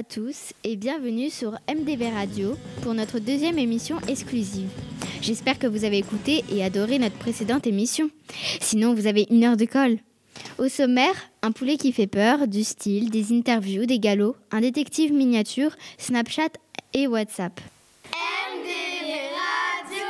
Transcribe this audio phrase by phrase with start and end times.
[0.00, 4.70] à tous et bienvenue sur MDB Radio pour notre deuxième émission exclusive.
[5.20, 8.08] J'espère que vous avez écouté et adoré notre précédente émission.
[8.62, 9.98] Sinon, vous avez une heure de colle.
[10.56, 15.12] Au sommaire, un poulet qui fait peur, du style, des interviews, des galops, un détective
[15.12, 16.52] miniature, Snapchat
[16.94, 17.60] et WhatsApp.
[18.56, 20.06] MDB Radio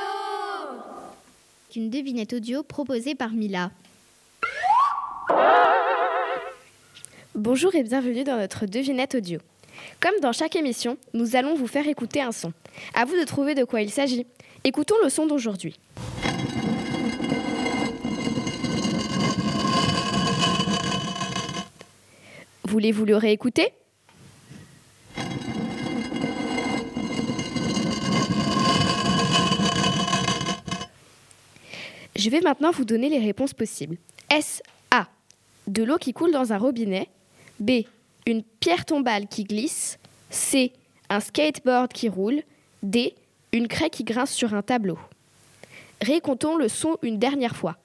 [1.74, 3.72] Une devinette audio proposée par Mila.
[7.34, 9.40] Bonjour et bienvenue dans notre devinette audio.
[9.98, 12.52] Comme dans chaque émission, nous allons vous faire écouter un son.
[12.94, 14.26] À vous de trouver de quoi il s'agit.
[14.62, 15.78] Écoutons le son d'aujourd'hui.
[22.64, 23.72] Voulez-vous le réécouter?
[32.14, 33.96] Je vais maintenant vous donner les réponses possibles.
[34.28, 34.62] S.
[34.90, 35.08] A.
[35.66, 37.08] De l'eau qui coule dans un robinet.
[37.58, 37.82] B.
[38.26, 39.98] Une pierre tombale qui glisse.
[40.30, 40.72] C.
[41.08, 42.42] Un skateboard qui roule.
[42.82, 43.14] D.
[43.52, 44.98] Une craie qui grince sur un tableau.
[46.00, 47.76] Récontons le son une dernière fois.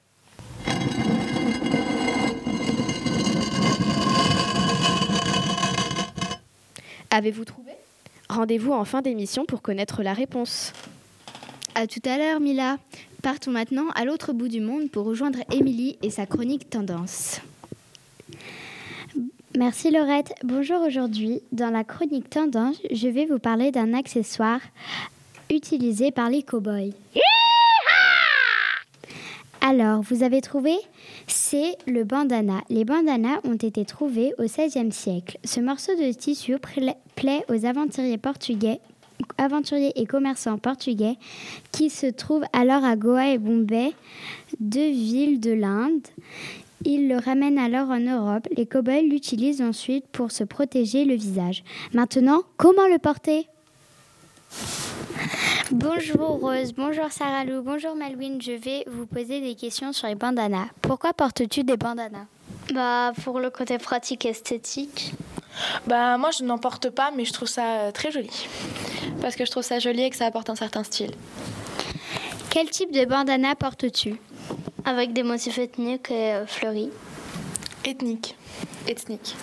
[7.10, 7.72] Avez-vous trouvé?
[8.28, 10.72] Rendez-vous en fin d'émission pour connaître la réponse.
[11.74, 12.78] À tout à l'heure, Mila.
[13.22, 17.40] Partons maintenant à l'autre bout du monde pour rejoindre Émilie et sa chronique Tendance.
[19.56, 20.34] Merci Laurette.
[20.44, 21.40] Bonjour aujourd'hui.
[21.50, 24.60] Dans la chronique Tendance, je vais vous parler d'un accessoire
[25.48, 26.92] utilisé par les cow-boys.
[29.62, 30.74] Alors, vous avez trouvé?
[31.26, 32.60] C'est le bandana.
[32.68, 35.38] Les bandanas ont été trouvés au XVIe siècle.
[35.42, 36.56] Ce morceau de tissu
[37.14, 38.80] plaît aux aventuriers portugais
[39.38, 41.16] aventuriers et commerçants portugais
[41.72, 43.92] qui se trouvent alors à Goa et Bombay,
[44.60, 46.06] deux villes de l'Inde.
[46.84, 48.46] Ils le ramènent alors en Europe.
[48.56, 51.64] Les cow-boys l'utilisent ensuite pour se protéger le visage.
[51.92, 53.48] Maintenant, comment le porter?
[55.72, 58.40] Bonjour Rose, bonjour Sarah Lou, bonjour Melwin.
[58.40, 60.66] Je vais vous poser des questions sur les bandanas.
[60.80, 62.26] Pourquoi portes-tu des bandanas?
[62.72, 65.14] Bah pour le côté pratique et esthétique.
[65.88, 68.30] Bah moi je n'en porte pas mais je trouve ça euh, très joli.
[69.20, 71.10] Parce que je trouve ça joli et que ça apporte un certain style.
[72.50, 74.14] Quel type de bandana portes-tu?
[74.86, 76.90] Avec des motifs ethniques et euh, fleuris.
[77.84, 78.36] Ethnique.
[78.86, 79.34] Ethnique.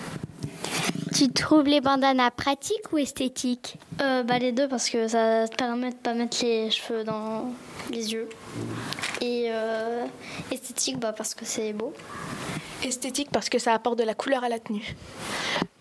[1.13, 3.77] Tu trouves les bandanas pratiques ou esthétiques?
[4.01, 7.53] Euh, bah, Les deux parce que ça permet de pas mettre les cheveux dans
[7.91, 8.29] les yeux.
[9.19, 10.05] Et euh,
[10.49, 11.93] esthétique bah, parce que c'est beau.
[12.81, 14.95] Esthétique parce que ça apporte de la couleur à la tenue.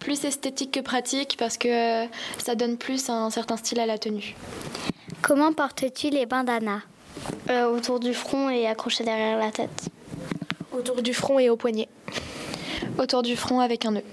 [0.01, 2.07] Plus esthétique que pratique parce que
[2.39, 4.35] ça donne plus un certain style à la tenue.
[5.23, 6.81] Comment portes-tu les bandanas?
[7.51, 9.89] Euh, Autour du front et accrochés derrière la tête.
[10.73, 11.89] Autour du front et au poignet.
[12.99, 14.05] Autour du front avec un nœud.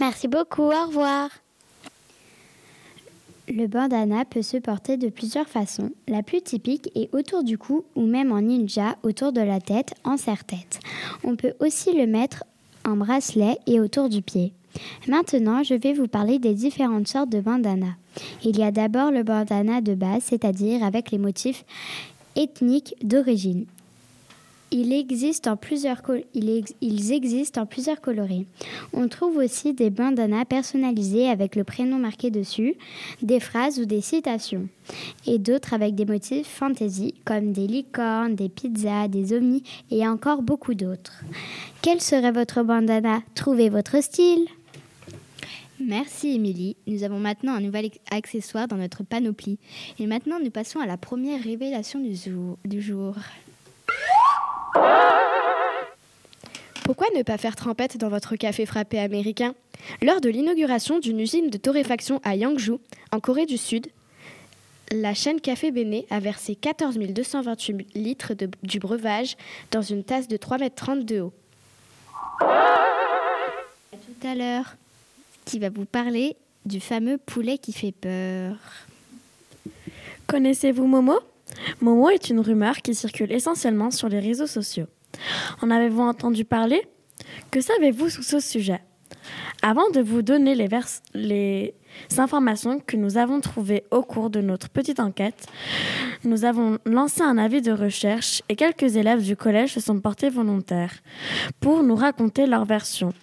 [0.00, 1.30] Merci beaucoup, au revoir.
[3.48, 5.90] Le bandana peut se porter de plusieurs façons.
[6.06, 9.94] La plus typique est autour du cou ou même en ninja autour de la tête,
[10.04, 10.80] en serre-tête.
[11.24, 12.44] On peut aussi le mettre
[12.84, 14.52] en bracelet et autour du pied.
[15.06, 17.96] Maintenant, je vais vous parler des différentes sortes de bandana.
[18.44, 21.64] Il y a d'abord le bandana de base, c'est-à-dire avec les motifs
[22.36, 23.66] ethniques d'origine.
[24.70, 26.02] Il existe en plusieurs
[26.34, 28.46] ils existent en plusieurs coloris.
[28.92, 32.74] On trouve aussi des bandanas personnalisés avec le prénom marqué dessus,
[33.22, 34.68] des phrases ou des citations,
[35.26, 40.42] et d'autres avec des motifs fantasy comme des licornes, des pizzas, des ovnis et encore
[40.42, 41.22] beaucoup d'autres.
[41.80, 43.22] Quel serait votre bandana?
[43.34, 44.46] Trouvez votre style
[45.80, 46.76] Merci Émilie.
[46.86, 49.58] Nous avons maintenant un nouvel accessoire dans notre panoplie.
[49.98, 53.14] Et maintenant, nous passons à la première révélation du jour.
[56.84, 59.54] Pourquoi ne pas faire trempette dans votre café frappé américain?
[60.02, 62.78] Lors de l'inauguration d'une usine de torréfaction à Yangju,
[63.12, 63.86] en Corée du Sud,
[64.90, 69.36] la chaîne Café Bene a versé 14 228 litres de, du breuvage
[69.70, 71.32] dans une tasse de 3,30 m de haut.
[72.40, 74.76] tout à l'heure,
[75.48, 76.36] qui va vous parler
[76.66, 78.56] du fameux poulet qui fait peur.
[80.26, 81.18] Connaissez-vous Momo?
[81.80, 84.86] Momo est une rumeur qui circule essentiellement sur les réseaux sociaux.
[85.62, 86.82] En avez-vous entendu parler?
[87.50, 88.82] Que savez-vous sur ce sujet?
[89.62, 90.68] Avant de vous donner les,
[91.14, 91.74] les,
[92.18, 95.46] informations que nous avons trouvées au cours de notre petite enquête,
[96.24, 100.28] nous avons lancé un avis de recherche et quelques élèves du collège se sont portés
[100.28, 100.92] volontaires
[101.58, 103.14] pour nous raconter leur version.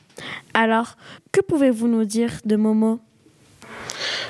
[0.53, 0.95] Alors,
[1.31, 2.99] que pouvez-vous nous dire de Momo?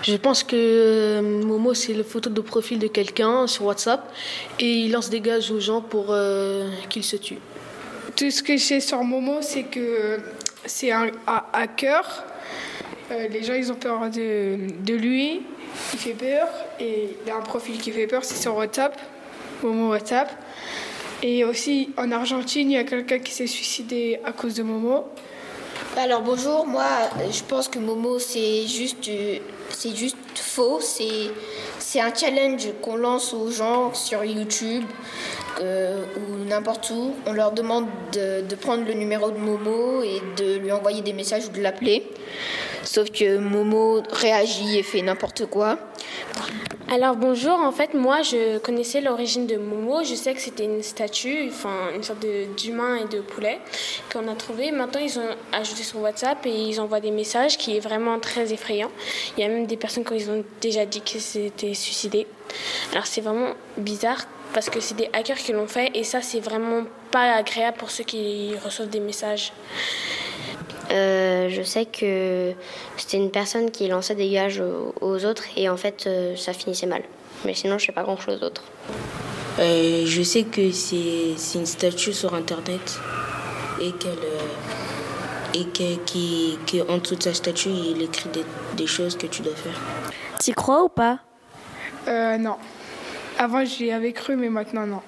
[0.03, 4.11] Je pense que euh, Momo, c'est le photo de profil de quelqu'un sur WhatsApp
[4.59, 7.39] et il lance des gages aux gens pour euh, qu'ils se tuent.
[8.15, 10.19] Tout ce que je sais sur Momo, c'est que
[10.65, 11.11] c'est un,
[11.53, 12.25] hacker
[13.11, 15.43] Euh, les gens, ils ont peur de, de lui.
[15.93, 16.47] Il fait peur.
[16.79, 18.99] Et il a un profil qui fait peur, c'est sur WhatsApp,
[19.61, 20.31] Momo WhatsApp.
[21.21, 25.05] Et aussi, en Argentine, il y a quelqu'un qui s'est suicidé à cause de Momo.
[25.97, 26.83] Alors bonjour, moi
[27.31, 29.37] je pense que Momo c'est juste, euh,
[29.69, 30.79] c'est juste faux.
[30.81, 31.31] C'est,
[31.79, 34.83] c'est un challenge qu'on lance aux gens sur YouTube
[35.61, 37.13] euh, ou n'importe où.
[37.25, 41.47] On leur demande de, prendre le numéro de Momo et de lui envoyer des messages
[41.47, 42.07] ou de l'appeler.
[42.83, 45.77] Sauf que Momo réagit et fait n'importe quoi.
[46.87, 50.83] Alors bonjour, en fait moi je connaissais l'origine de Momo, je sais que c'était une
[50.83, 52.23] statue, enfin une sorte
[52.57, 53.59] d'humain et de poulet
[54.13, 54.71] qu'on a trouvé.
[54.71, 58.53] Maintenant ils ont ajouté sur WhatsApp et ils envoient des messages qui est vraiment très
[58.53, 58.91] effrayant.
[59.35, 62.27] Il y a même des personnes qui ont déjà dit qu'ils s'étaient suicidés.
[62.91, 66.39] Alors c'est vraiment bizarre parce que c'est des hackers qui l'ont fait et ça c'est
[66.39, 69.51] vraiment pas agréable pour ceux qui reçoivent des messages.
[70.91, 72.53] Euh, je sais que
[72.95, 74.63] c'était une personne qui lançait des gages
[75.01, 77.03] aux, autres et en fait euh, ça finissait mal.
[77.43, 78.63] Mais sinon je sais pas grand chose d'autre.
[79.59, 82.97] Euh, je sais que c'est une statue sur internet
[83.81, 88.45] et qu'elle euh, et que, qui, que en dessous de sa statue il écrit des,
[88.77, 89.79] des choses que tu dois faire.
[90.39, 91.19] T'y crois ou pas?
[92.07, 92.57] Euh, non.
[93.37, 95.01] Avant, j'y avais cru, mais maintenant, non.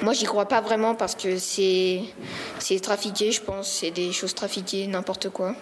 [0.00, 2.02] Moi j'y crois pas vraiment parce que c'est,
[2.58, 3.68] c'est trafiqué, je pense.
[3.68, 5.54] C'est des choses trafiquées, n'importe quoi.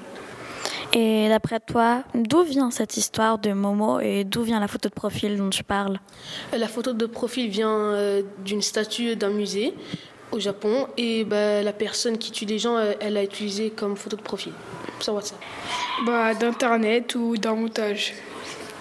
[0.93, 4.95] Et d'après toi, d'où vient cette histoire de Momo et d'où vient la photo de
[4.95, 5.99] profil dont tu parles?
[6.57, 9.75] La photo de profil vient euh, d'une statue d'un musée
[10.33, 13.97] au Japon et bah, la personne qui tue des gens, euh, elle l'a utilisé comme
[13.97, 14.53] photo de profil
[15.01, 15.39] sur WhatsApp.
[16.05, 18.15] Bah, d'internet ou d'un montage.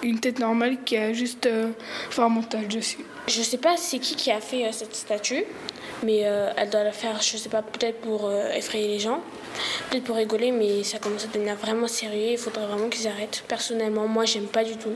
[0.06, 1.72] Une tête normale qui a juste euh,
[2.12, 3.00] fait un montage dessus.
[3.28, 5.44] Je sais pas c'est qui qui a fait euh, cette statue,
[6.04, 9.22] mais euh, elle doit la faire, je sais pas, peut-être pour euh, effrayer les gens,
[9.90, 12.32] peut-être pour rigoler, mais ça commence à devenir vraiment sérieux.
[12.32, 13.44] Il faudrait vraiment qu'ils arrêtent.
[13.48, 14.94] Personnellement, moi, j'aime pas du tout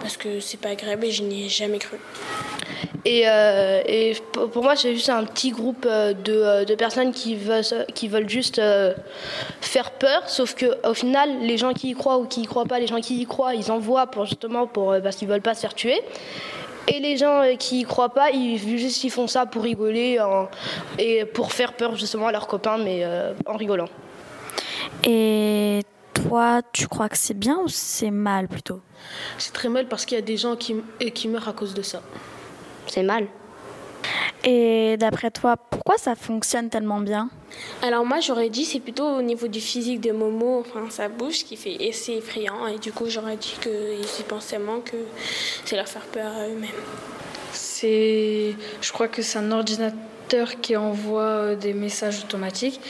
[0.00, 1.98] parce que c'est pas agréable et je n'y ai jamais cru.
[3.04, 4.14] Et, euh,
[4.52, 8.60] pour moi, c'est juste un petit groupe de, personnes qui veulent, juste
[9.60, 12.64] faire peur, sauf que au final, les gens qui y croient ou qui y croient
[12.64, 15.54] pas, les gens qui y croient, ils envoient pour justement pour, parce qu'ils veulent pas
[15.54, 16.00] se faire tuer.
[16.86, 20.18] Et les gens euh, qui y croient pas, ils juste ils font ça pour rigoler
[20.98, 23.88] et pour faire peur justement à leurs copains, mais euh, en rigolant.
[25.02, 25.82] Et
[26.12, 28.80] toi, tu crois que c'est bien ou c'est mal plutôt?
[29.38, 31.74] C'est très mal parce qu'il y a des gens qui, et qui meurent à cause
[31.74, 32.02] de ça.
[32.86, 33.26] C'est mal.
[34.44, 37.30] Et d'après toi, pourquoi ça fonctionne tellement bien
[37.82, 41.44] Alors moi, j'aurais dit c'est plutôt au niveau du physique de Momo, enfin sa bouche
[41.44, 44.96] qui fait assez effrayant et du coup, j'aurais dit qu'ils y pensent tellement que
[45.64, 46.70] c'est leur faire peur à eux-mêmes.
[47.52, 52.80] C'est, je crois que c'est un ordinateur qui envoie euh, des messages automatiques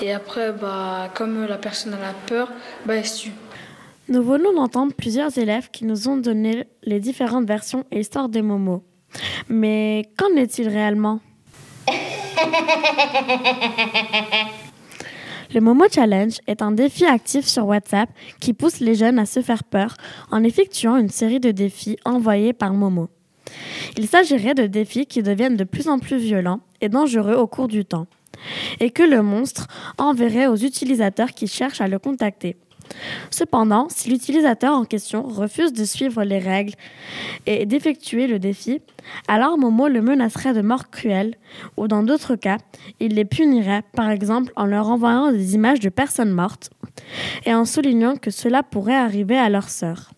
[0.00, 2.52] et après, bah, comme la personne a la peur,
[2.86, 3.32] bah, elle se tue.
[4.08, 8.42] Nous venons d'entendre plusieurs élèves qui nous ont donné les différentes versions et histoires des
[8.42, 8.84] Momo.
[9.48, 11.20] Mais qu'en est-il réellement?
[15.52, 18.08] Le Momo Challenge est un défi actif sur WhatsApp
[18.38, 19.96] qui pousse les jeunes à se faire peur
[20.30, 23.08] en effectuant une série de défis envoyés par Momo.
[23.96, 27.66] Il s'agirait de défis qui deviennent de plus en plus violents et dangereux au cours
[27.66, 28.06] du temps,
[28.78, 29.66] et que le monstre
[29.98, 32.56] enverrait aux utilisateurs qui cherchent à le contacter.
[33.30, 36.74] Cependant, si l'utilisateur en question refuse de suivre les règles
[37.46, 38.80] et d'effectuer le défi,
[39.28, 41.34] alors Momo le menacerait de mort cruelle
[41.76, 42.58] ou dans d'autres cas,
[42.98, 46.70] il les punirait par exemple en leur envoyant des images de personnes mortes
[47.46, 50.10] et en soulignant que cela pourrait arriver à leur sœur.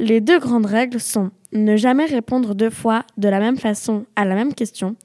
[0.00, 4.24] Les deux grandes règles sont ne jamais répondre deux fois de la même façon à
[4.24, 4.96] la même question,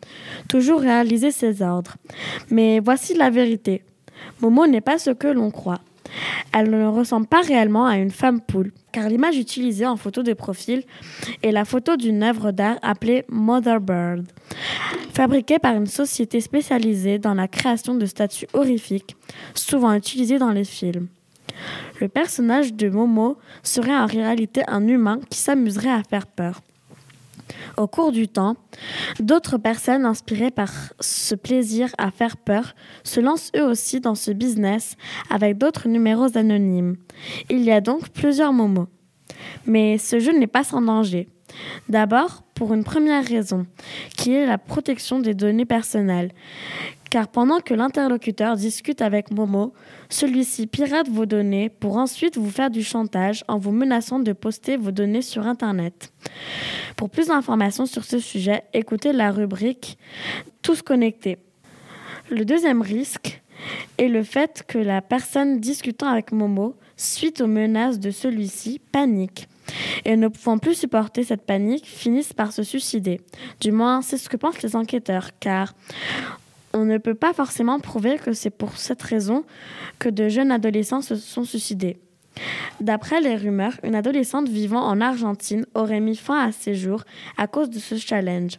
[0.48, 1.96] toujours réaliser ses ordres.
[2.50, 3.84] Mais voici la vérité.
[4.42, 5.80] Momo n'est pas ce que l'on croit.
[6.54, 10.34] Elle ne ressemble pas réellement à une femme poule, car l'image utilisée en photo de
[10.34, 10.84] profil
[11.44, 14.26] est la photo d'une œuvre d'art appelée Mother Bird,
[15.14, 19.16] fabriquée par une société spécialisée dans la création de statues horrifiques,
[19.54, 21.08] souvent utilisées dans les films.
[22.00, 26.62] Le personnage de Momo serait en réalité un humain qui s'amuserait à faire peur.
[27.78, 28.56] Au cours du temps,
[29.20, 34.32] d'autres personnes inspirées par ce plaisir à faire peur se lancent eux aussi dans ce
[34.32, 34.96] business
[35.30, 36.98] avec d'autres numéros anonymes.
[37.50, 38.88] Il y a donc plusieurs momos.
[39.66, 41.28] Mais ce jeu n'est pas sans danger.
[41.88, 43.66] D'abord, pour une première raison,
[44.16, 46.32] qui est la protection des données personnelles.
[47.10, 49.74] Car pendant que l'interlocuteur discute avec Momo,
[50.10, 54.78] celui-ci pirate vos données pour ensuite vous faire du chantage en vous menaçant de poster
[54.78, 56.14] vos données sur Internet.
[56.96, 59.98] Pour plus d'informations sur ce sujet, écoutez la rubrique
[60.62, 61.40] Tous connectés.
[62.30, 63.42] Le deuxième risque
[63.98, 69.48] est le fait que la personne discutant avec Momo suite aux menaces de celui-ci, paniquent.
[70.06, 73.22] Et ne pouvant plus supporter cette panique, finissent par se suicider.
[73.62, 75.74] Du moins, c'est ce que pensent les enquêteurs, car
[76.74, 79.44] on ne peut pas forcément prouver que c'est pour cette raison
[79.98, 81.98] que de jeunes adolescents se sont suicidés.
[82.80, 87.04] D'après les rumeurs, une adolescente vivant en Argentine aurait mis fin à ses jours
[87.38, 88.54] à cause de ce challenge.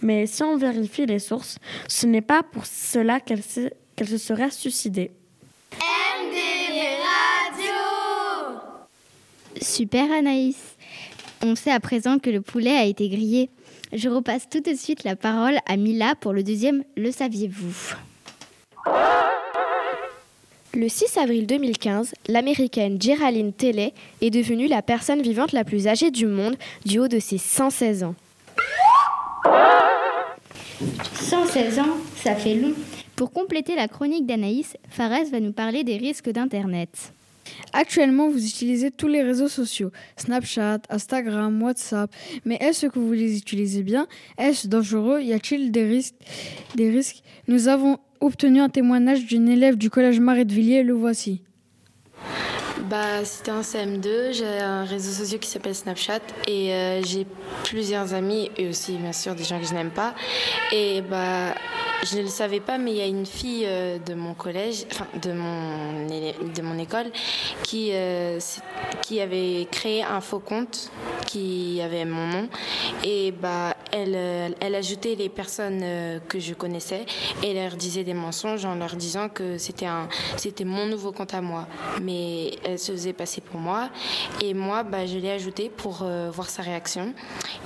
[0.00, 3.68] Mais si on vérifie les sources, ce n'est pas pour cela qu'elle se,
[4.16, 5.10] serait suicidée.
[9.60, 10.77] Super Anaïs.
[11.42, 13.48] On sait à présent que le poulet a été grillé.
[13.92, 17.94] Je repasse tout de suite la parole à Mila pour le deuxième Le saviez-vous?
[20.74, 26.10] Le 6 avril 2015, l'américaine Geraldine Telley est devenue la personne vivante la plus âgée
[26.10, 28.14] du monde du haut de ses 116 ans.
[31.14, 32.74] 116 ans, ça fait long.
[33.16, 37.12] Pour compléter la chronique d'Anaïs, Fares va nous parler des risques d'Internet.
[37.72, 42.10] Actuellement, vous utilisez tous les réseaux sociaux, Snapchat, Instagram, WhatsApp,
[42.44, 44.06] mais est-ce que vous les utilisez bien?
[44.38, 45.20] Est-ce dangereux?
[45.20, 46.14] Y a-t-il des risques,
[46.74, 47.22] des risques?
[47.46, 51.42] Nous avons obtenu un témoignage d'une élève du collège Marie de Villiers, le voici.
[52.84, 57.26] Bah, c'était un CM2, j'ai un réseau social qui s'appelle Snapchat et euh, j'ai
[57.64, 60.14] plusieurs amis et aussi bien sûr des gens que je n'aime pas.
[60.72, 61.54] Et bah,
[62.04, 64.86] je ne le savais pas, mais il y a une fille euh, de mon collège,
[64.92, 67.06] enfin de mon, de mon école,
[67.64, 68.38] qui, euh,
[69.02, 70.90] qui avait créé un faux compte
[71.26, 72.48] qui avait mon nom
[73.04, 75.84] et bah, elle, elle ajoutait les personnes
[76.28, 77.04] que je connaissais
[77.42, 81.34] et leur disait des mensonges en leur disant que c'était un, c'était mon nouveau compte
[81.34, 81.66] à moi.
[82.02, 83.90] Mais elle se faisait passer pour moi.
[84.42, 87.12] Et moi, bah, je l'ai ajouté pour euh, voir sa réaction.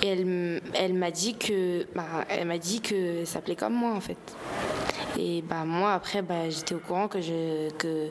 [0.03, 4.01] Et elle, elle m'a dit que, bah, elle m'a dit que s'appelait comme moi en
[4.01, 4.19] fait.
[5.19, 7.19] Et bah moi après bah, j'étais au courant que
[7.73, 8.09] que,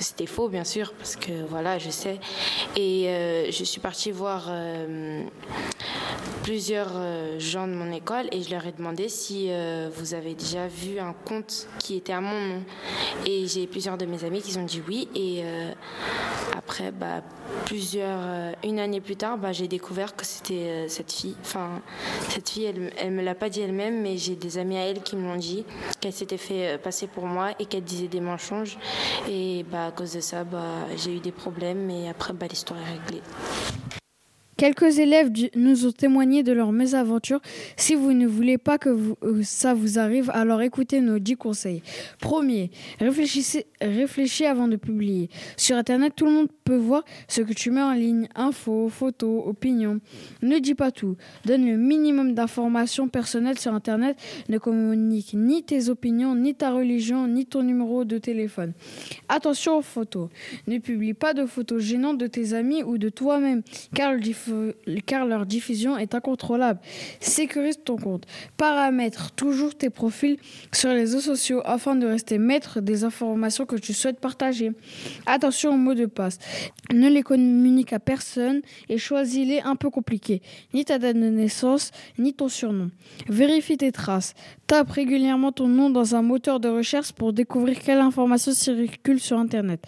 [0.00, 2.20] c'était faux bien sûr parce que voilà je sais
[2.76, 5.22] et euh, je suis partie voir euh,
[6.44, 10.34] plusieurs euh, gens de mon école et je leur ai demandé si euh, vous avez
[10.34, 12.62] déjà vu un compte qui était à mon nom.
[13.24, 15.72] Et j'ai plusieurs de mes amis qui ont dit oui et euh,
[16.54, 17.22] après bah,
[17.64, 21.34] plusieurs une année plus tard bah, j'ai découvert que c'était cette fille.
[21.40, 21.80] Enfin
[22.28, 25.00] cette fille elle, elle me l'a pas dit elle-même mais j'ai des amis à elle
[25.00, 25.64] qui me l'ont dit
[26.00, 28.76] qu'elle s'était fait passer pour moi et qu'elle disait des mensonges.
[29.30, 32.80] Et bah à cause de ça bah j'ai eu des problèmes et après bah l'histoire
[32.80, 33.22] est réglée
[34.56, 37.40] Quelques élèves nous ont témoigné de leur mésaventure.
[37.76, 41.82] Si vous ne voulez pas que euh, ça vous arrive, alors écoutez nos 10 conseils.
[42.20, 42.70] Premier,
[43.00, 45.28] réfléchissez, réfléchis avant de publier.
[45.56, 49.42] Sur Internet, tout le monde peut voir ce que tu mets en ligne, infos, photos,
[49.46, 50.00] opinions.
[50.42, 51.16] Ne dis pas tout.
[51.44, 54.16] Donne le minimum d'informations personnelles sur Internet.
[54.48, 58.72] Ne communique ni tes opinions, ni ta religion, ni ton numéro de téléphone.
[59.28, 60.28] Attention aux photos.
[60.68, 63.62] Ne publie pas de photos gênantes de tes amis ou de toi-même,
[63.94, 64.20] car, le
[65.06, 66.80] car leur diffusion est incontrôlable.
[67.20, 68.26] Sécurise ton compte.
[68.56, 70.36] Paramètre toujours tes profils
[70.72, 74.72] sur les réseaux sociaux afin de rester maître des informations que tu souhaites partager.
[75.26, 76.38] Attention aux mots de passe.
[76.92, 80.42] Ne les communique à personne et choisis-les un peu compliqués.
[80.72, 82.90] Ni ta date de naissance, ni ton surnom.
[83.28, 84.34] Vérifie tes traces.
[84.66, 89.38] Tape régulièrement ton nom dans un moteur de recherche pour découvrir quelle information circule sur
[89.38, 89.84] Internet.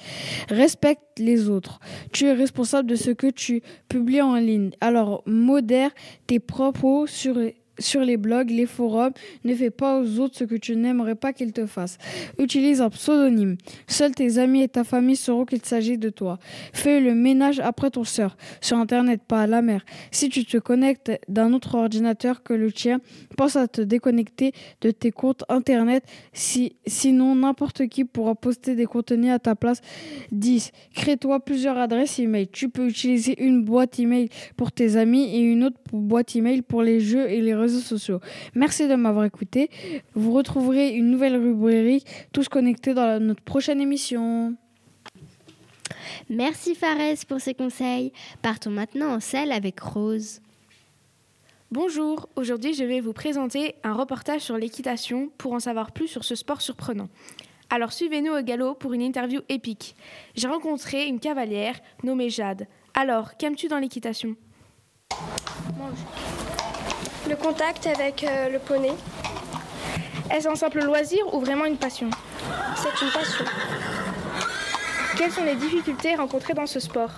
[0.49, 1.81] Respecte les autres.
[2.13, 4.46] Tu es responsable de ce que tu publies en ligne.
[4.81, 5.91] Alors, modère
[6.27, 7.39] tes propos sur
[7.79, 9.13] sur les blogs, les forums,
[9.45, 11.99] ne fais pas aux autres ce que tu n'aimerais pas qu'ils te fassent.
[12.39, 13.57] Utilise un pseudonyme.
[13.87, 16.39] Seuls tes amis et ta famille sauront qu'il s'agit de toi.
[16.73, 18.37] Fais le ménage après ton sœur.
[18.61, 19.85] Sur Internet, pas la mer.
[20.11, 23.01] Si tu te connectes d'un autre ordinateur que le tien,
[23.37, 26.05] pense à te déconnecter de tes comptes Internet.
[26.33, 29.81] Si, sinon, n'importe qui pourra poster des contenus à ta place.
[30.33, 30.73] 10.
[30.95, 32.49] Crée-toi plusieurs adresses email.
[32.49, 36.83] Tu peux utiliser une boîte email pour tes amis et une autre boîte email pour
[36.83, 38.21] les jeux et les réseaux sociaux.
[38.55, 39.71] Merci de m'avoir écouté.
[40.15, 44.55] Vous retrouverez une nouvelle rubrique tous connectés dans la- notre prochaine émission.
[46.29, 48.13] Merci Fares pour ces conseils.
[48.43, 50.41] Partons maintenant en selle avec Rose.
[51.73, 56.25] Bonjour, aujourd'hui je vais vous présenter un reportage sur l'équitation pour en savoir plus sur
[56.25, 57.09] ce sport surprenant.
[57.71, 59.97] Alors suivez-nous au galop pour une interview épique.
[60.37, 62.69] J'ai rencontré une cavalière nommée Jade.
[62.95, 64.37] Alors, qu'aimes-tu dans l'équitation?
[67.29, 68.93] Le contact avec euh, le poney.
[70.31, 72.09] Est-ce un simple loisir ou vraiment une passion?
[72.77, 73.45] C'est une passion.
[75.17, 77.11] Quelles sont les difficultés rencontrées dans ce sport?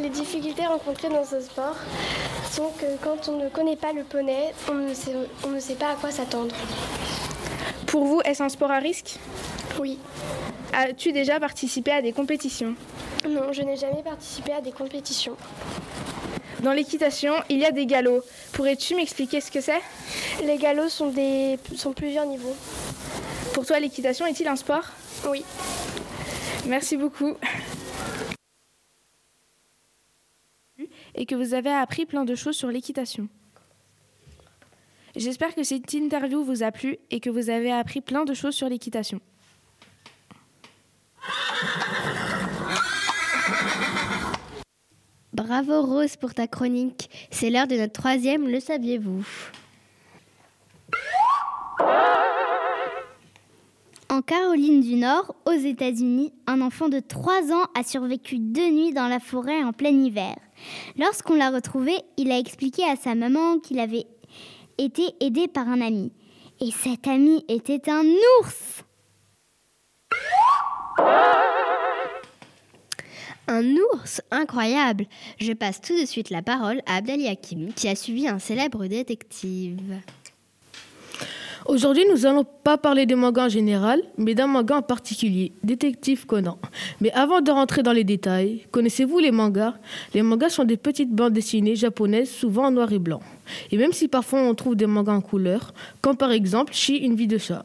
[0.00, 1.76] Les difficultés rencontrées dans ce sport
[2.50, 5.74] sont que quand on ne connaît pas le poney, on ne sait, on ne sait
[5.74, 6.54] pas à quoi s'attendre.
[7.86, 9.18] Pour vous, est-ce un sport à risque?
[9.78, 9.98] Oui.
[10.72, 12.74] As-tu déjà participé à des compétitions?
[13.28, 15.36] Non, je n'ai jamais participé à des compétitions.
[16.62, 18.24] Dans l'équitation, il y a des galops.
[18.52, 19.80] Pourrais-tu m'expliquer ce que c'est?
[20.44, 21.58] Les galops sont, des...
[21.76, 22.56] sont plusieurs niveaux.
[23.52, 24.84] Pour toi, l'équitation est-il un sport?
[25.28, 25.44] Oui.
[26.66, 27.36] Merci beaucoup.
[31.14, 33.28] Et que vous avez appris plein de choses sur l'équitation.
[35.14, 38.54] J'espère que cette interview vous a plu et que vous avez appris plein de choses
[38.54, 39.20] sur l'équitation.
[45.36, 47.10] Bravo Rose pour ta chronique.
[47.30, 49.22] C'est l'heure de notre troisième, le saviez-vous?
[54.08, 58.94] En Caroline du Nord, aux États-Unis, un enfant de 3 ans a survécu deux nuits
[58.94, 60.36] dans la forêt en plein hiver.
[60.96, 64.06] Lorsqu'on l'a retrouvé, il a expliqué à sa maman qu'il avait
[64.78, 66.12] été aidé par un ami.
[66.60, 68.06] Et cet ami était un
[68.40, 68.84] ours
[73.48, 75.06] Un ours incroyable
[75.38, 78.86] Je passe tout de suite la parole à Abdel Hakim, qui a suivi un célèbre
[78.86, 79.80] détective.
[81.66, 86.24] Aujourd'hui, nous n'allons pas parler des mangas en général, mais d'un manga en particulier, Détective
[86.24, 86.58] Conan.
[87.00, 89.74] Mais avant de rentrer dans les détails, connaissez-vous les mangas?
[90.14, 93.20] Les mangas sont des petites bandes dessinées japonaises, souvent en noir et blanc.
[93.72, 97.16] Et même si parfois on trouve des mangas en couleur, comme par exemple Chi, une
[97.16, 97.64] vie de chat.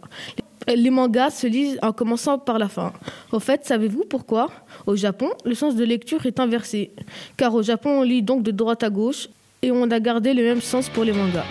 [0.67, 2.93] Les mangas se lisent en commençant par la fin.
[3.31, 4.49] Au fait, savez-vous pourquoi?
[4.85, 6.91] Au Japon, le sens de lecture est inversé.
[7.35, 9.27] Car au Japon, on lit donc de droite à gauche
[9.61, 11.45] et on a gardé le même sens pour les mangas.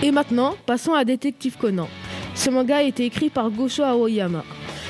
[0.00, 1.88] Et maintenant, passons à Détective Conan.
[2.36, 4.44] Ce manga a été écrit par Gosho Aoyama.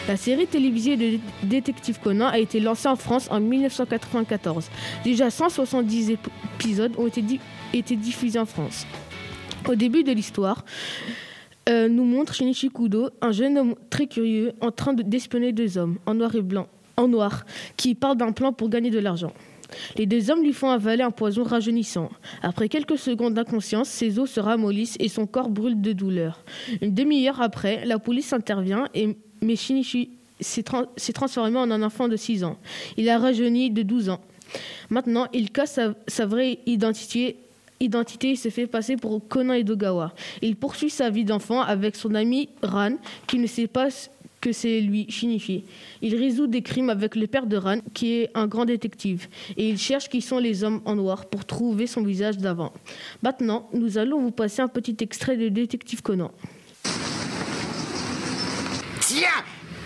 [0.07, 4.69] La série télévisée de Détective Conan a été lancée en France en 1994.
[5.05, 8.87] Déjà 170 épisodes ont été, diffusés en France.
[9.67, 10.67] Au début de l'histoire,
[11.71, 15.97] euh, nous montre Shinichi Kudo, un jeune homme très curieux, en train d'espionner deux hommes,
[16.05, 16.69] en noir et blanc,
[16.99, 17.47] en noir,
[17.79, 19.33] qui parlent d'un plan pour gagner de l'argent.
[19.97, 22.11] Les deux hommes lui font avaler un poison rajeunissant.
[22.43, 26.45] Après quelques secondes d'inconscience, ses os se ramollissent et son corps brûle de douleur.
[26.81, 32.45] Une demi-heure après, la police intervient et mais s'est transformé en un enfant de 6
[32.45, 32.59] ans.
[32.97, 34.21] Il a rajeuni de 12 ans.
[34.91, 37.37] Maintenant, il casse sa, sa vraie identité
[37.81, 40.13] identité, il se fait passer pour Conan Edogawa.
[40.43, 43.89] Il poursuit sa vie d'enfant avec son ami Ran, qui ne sait pas
[44.53, 45.65] c'est lui, Shinichi.
[46.03, 49.69] Il résout des crimes avec le père de Ran, qui est un grand détective, et
[49.69, 52.73] il cherche qui sont les hommes en noir pour trouver son visage d'avant.
[53.23, 56.31] Maintenant, nous allons vous passer un petit extrait de Détective Conan.
[59.01, 59.29] Tiens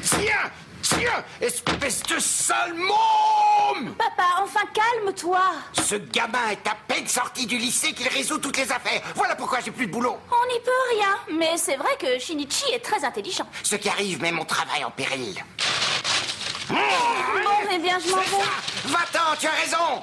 [0.02, 0.50] Tiens
[0.98, 5.40] Tiens Espèce de sale môme Papa, enfin calme-toi
[5.72, 9.00] Ce gamin est à peine sorti du lycée qu'il résout toutes les affaires.
[9.14, 10.18] Voilà pourquoi j'ai plus de boulot.
[10.30, 13.46] On n'y peut rien, mais c'est vrai que Shinichi est très intelligent.
[13.62, 15.42] Ce qui arrive met mon travail en péril.
[16.68, 16.76] Bon,
[17.70, 18.44] eh bien, je m'en vais.
[18.86, 20.02] Va-t'en, tu as raison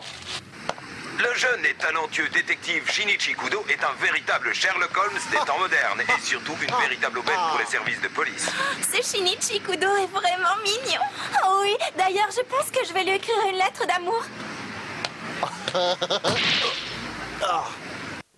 [1.19, 5.99] Le jeune et talentueux détective Shinichi Kudo est un véritable Sherlock Holmes des temps modernes
[5.99, 8.49] et surtout une véritable aubaine pour les services de police.
[8.82, 11.01] Ce Shinichi Kudo est vraiment mignon.
[11.45, 14.23] Oh oui, d'ailleurs, je pense que je vais lui écrire une lettre d'amour.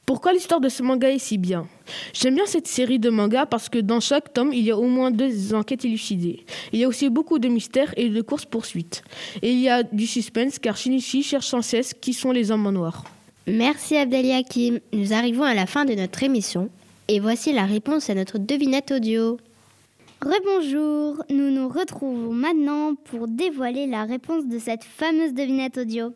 [0.08, 1.68] Pourquoi l'histoire de ce manga est si bien?
[2.14, 4.88] J'aime bien cette série de mangas parce que dans chaque tome, il y a au
[4.88, 6.46] moins deux enquêtes élucidées.
[6.74, 9.04] Il y a aussi beaucoup de mystères et de courses-poursuites.
[9.42, 12.68] Et il y a du suspense car Shinichi cherche sans cesse qui sont les hommes
[12.68, 13.04] en noir.
[13.48, 14.80] Merci Abdel Hakim.
[14.94, 16.70] Nous arrivons à la fin de notre émission
[17.08, 19.38] et voici la réponse à notre devinette audio.
[20.22, 26.14] Rebonjour, nous nous retrouvons maintenant pour dévoiler la réponse de cette fameuse devinette audio.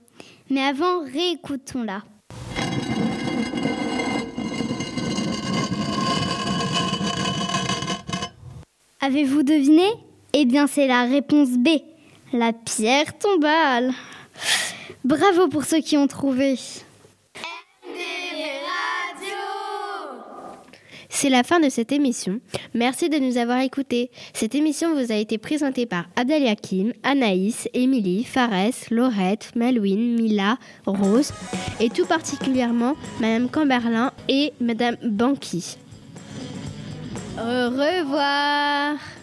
[0.52, 2.04] Mais avant, réécoutons-la.
[9.06, 9.88] Avez-vous deviné?
[10.34, 11.68] Eh bien, c'est la réponse B,
[12.34, 13.92] la pierre tombale.
[15.04, 16.56] Bravo pour ceux qui ont trouvé.
[21.10, 22.40] C'est la fin de cette émission.
[22.74, 24.10] Merci de nous avoir écoutés.
[24.34, 30.58] Cette émission vous a été présentée par Abdel Hakim, Anaïs, Émilie, Fares, Laurette, Malouine, Mila,
[30.88, 31.32] Rose
[31.80, 35.78] et tout particulièrement Madame Camberlin et Madame Banqui.
[37.38, 39.15] Au revoir